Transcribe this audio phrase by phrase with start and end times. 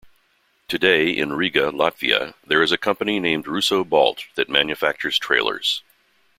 [0.67, 5.83] Today in Riga, Latvia, there is a company named Russo-Balt that manufactures trailers.